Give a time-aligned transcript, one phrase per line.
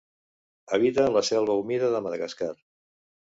[0.77, 2.51] Habita la selva humida de Madagascar.